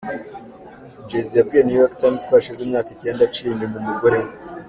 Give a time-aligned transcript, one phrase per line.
[1.09, 4.29] Jay z yabwiye New York Times ko hashize imyaka icyenda aciye inyuma umugore we.